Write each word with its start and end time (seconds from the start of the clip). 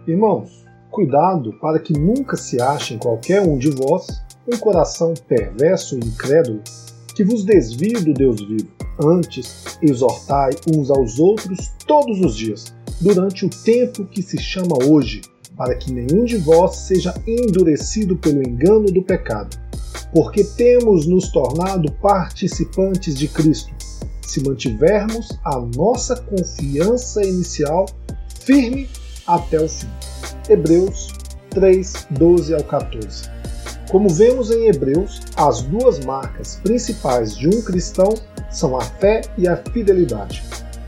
Irmãos, 0.06 0.64
cuidado 0.92 1.52
para 1.60 1.80
que 1.80 1.94
nunca 1.94 2.38
se 2.38 2.62
ache 2.62 2.94
em 2.94 3.00
qualquer 3.00 3.42
um 3.42 3.58
de 3.58 3.72
vós 3.72 4.06
um 4.48 4.56
coração 4.60 5.16
perverso 5.28 5.96
e 5.96 6.00
incrédulo 6.00 6.62
que 7.18 7.24
vos 7.24 7.44
desvie 7.44 7.94
do 7.94 8.14
Deus 8.14 8.40
vivo. 8.42 8.68
Antes, 9.04 9.80
exortai 9.82 10.52
uns 10.72 10.92
aos 10.92 11.18
outros 11.18 11.72
todos 11.88 12.22
os 12.22 12.38
dias, 12.38 12.76
durante 13.02 13.44
o 13.44 13.50
tempo 13.50 14.06
que 14.06 14.22
se 14.22 14.38
chama 14.38 14.78
hoje, 14.86 15.24
para 15.56 15.76
que 15.76 15.92
nenhum 15.92 16.26
de 16.26 16.38
vós 16.38 16.76
seja 16.76 17.20
endurecido 17.26 18.16
pelo 18.18 18.48
engano 18.48 18.92
do 18.92 19.02
pecado. 19.02 19.58
Porque 20.14 20.44
temos 20.44 21.08
nos 21.08 21.32
tornado 21.32 21.92
participantes 21.94 23.16
de 23.16 23.28
Cristo, 23.28 23.74
se 24.22 24.44
mantivermos 24.44 25.40
a 25.44 25.58
nossa 25.76 26.18
confiança 26.18 27.26
inicial 27.26 27.88
firme 28.42 28.88
até 29.26 29.60
o 29.60 29.68
fim. 29.68 29.88
Hebreus 30.48 31.08
3, 31.50 32.10
12 32.12 32.54
ao 32.54 32.64
14. 32.64 33.37
Como 33.90 34.10
vemos 34.10 34.52
em 34.52 34.68
Hebreus, 34.68 35.22
as 35.38 35.62
duas 35.62 36.00
marcas 36.04 36.60
principais 36.62 37.36
de 37.36 37.48
um 37.48 37.62
cristão 37.62 38.14
são 38.50 38.76
a 38.76 38.82
fé 38.82 39.22
e 39.38 39.48
a 39.48 39.56
fidelidade. 39.56 40.44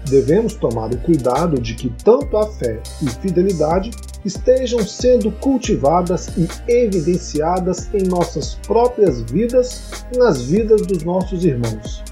Devemos 0.09 0.55
tomar 0.55 0.91
o 0.91 0.97
cuidado 0.97 1.61
de 1.61 1.75
que 1.75 1.89
tanto 2.03 2.35
a 2.35 2.47
fé 2.47 2.81
e 3.01 3.09
fidelidade 3.09 3.91
estejam 4.25 4.85
sendo 4.85 5.31
cultivadas 5.31 6.29
e 6.35 6.47
evidenciadas 6.67 7.89
em 7.93 8.03
nossas 8.03 8.55
próprias 8.67 9.21
vidas 9.21 10.03
e 10.13 10.17
nas 10.17 10.41
vidas 10.41 10.81
dos 10.81 11.03
nossos 11.03 11.45
irmãos. 11.45 12.03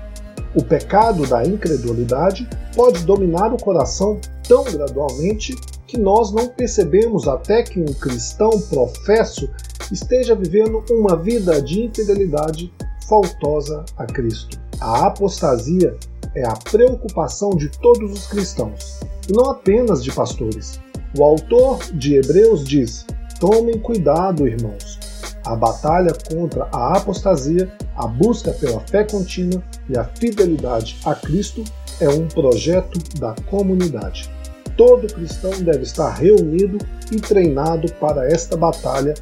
O 0.56 0.64
pecado 0.64 1.28
da 1.28 1.44
incredulidade 1.44 2.48
pode 2.74 3.04
dominar 3.04 3.54
o 3.54 3.62
coração 3.62 4.20
tão 4.48 4.64
gradualmente 4.64 5.54
que 5.86 5.98
nós 5.98 6.32
não 6.32 6.48
percebemos 6.48 7.28
até 7.28 7.64
que 7.64 7.80
um 7.80 7.94
cristão 7.94 8.50
professo 8.70 9.50
esteja 9.92 10.36
vivendo 10.36 10.84
uma 10.90 11.16
vida 11.16 11.62
de 11.62 11.82
infidelidade 11.82 12.74
faltosa 13.08 13.86
a 13.98 14.06
Cristo. 14.06 14.60
A 14.80 15.08
apostasia 15.08 15.96
é 16.36 16.46
a 16.46 16.54
preocupação 16.54 17.52
de 17.52 17.70
todos 17.80 18.12
os 18.12 18.28
cristãos, 18.28 19.00
e 19.28 19.34
não 19.34 19.50
apenas 19.50 20.04
de 20.04 20.12
pastores. 20.12 20.80
O 21.18 21.24
autor 21.24 21.80
de 21.94 22.16
Hebreus 22.16 22.64
diz: 22.64 23.06
Tomem 23.40 23.80
cuidado, 23.80 24.48
irmãos. 24.48 25.00
A 25.46 25.56
batalha 25.56 26.14
contra 26.30 26.68
a 26.74 26.98
apostasia, 26.98 27.72
a 27.96 28.06
busca 28.06 28.52
pela 28.52 28.82
fé 28.82 29.06
contínua 29.06 29.64
e 29.90 29.98
a 29.98 30.04
fidelidade 30.04 30.98
a 31.06 31.16
Cristo 31.16 31.64
é 32.02 32.10
um 32.10 32.28
projeto 32.28 33.00
da 33.18 33.34
comunidade. 33.50 34.30
Todo 34.76 35.12
cristão 35.12 35.52
deve 35.62 35.84
estar 35.84 36.12
reunido 36.12 36.78
e 37.12 37.16
treinado 37.16 37.92
para 37.94 38.28
esta 38.28 38.56
batalha 38.58 39.14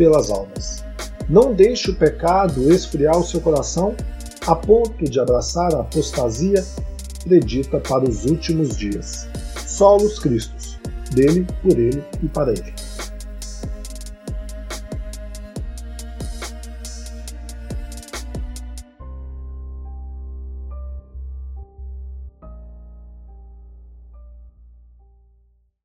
pelas 0.00 0.30
almas. 0.30 0.82
Não 1.28 1.52
deixe 1.52 1.90
o 1.90 1.94
pecado 1.94 2.72
esfriar 2.72 3.18
o 3.18 3.22
seu 3.22 3.38
coração 3.38 3.94
a 4.46 4.56
ponto 4.56 5.04
de 5.04 5.20
abraçar 5.20 5.74
a 5.74 5.80
apostasia 5.80 6.64
predita 7.22 7.78
para 7.78 8.08
os 8.08 8.24
últimos 8.24 8.74
dias. 8.74 9.28
Solos 9.66 10.18
Cristos, 10.18 10.78
dele, 11.12 11.46
por 11.62 11.78
ele 11.78 12.02
e 12.22 12.28
para 12.28 12.50
ele. 12.50 12.72